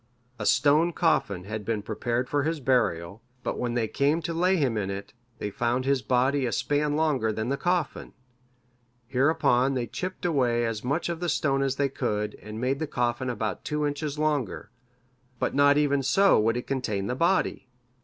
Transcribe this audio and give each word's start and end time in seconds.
A 0.39 0.47
stone 0.47 0.93
coffin 0.93 1.43
had 1.43 1.63
been 1.63 1.83
prepared 1.83 2.27
for 2.27 2.41
his 2.41 2.59
burial, 2.59 3.21
but 3.43 3.59
when 3.59 3.75
they 3.75 3.87
came 3.87 4.19
to 4.23 4.33
lay 4.33 4.55
him 4.55 4.75
in 4.75 4.89
it, 4.89 5.13
they 5.37 5.51
found 5.51 5.85
his 5.85 6.01
body 6.01 6.47
a 6.47 6.51
span 6.51 6.95
longer 6.95 7.31
than 7.31 7.49
the 7.49 7.55
coffin. 7.55 8.13
Hereupon 9.05 9.75
they 9.75 9.85
chipped 9.85 10.25
away 10.25 10.65
as 10.65 10.83
much 10.83 11.07
of 11.07 11.19
the 11.19 11.29
stone 11.29 11.61
as 11.61 11.75
they 11.75 11.87
could, 11.87 12.33
and 12.41 12.59
made 12.59 12.79
the 12.79 12.87
coffin 12.87 13.29
about 13.29 13.63
two 13.63 13.85
inches 13.85 14.17
longer; 14.17 14.71
but 15.37 15.53
not 15.53 15.77
even 15.77 16.01
so 16.01 16.39
would 16.39 16.57
it 16.57 16.65
contain 16.65 17.05
the 17.05 17.13
body. 17.13 17.67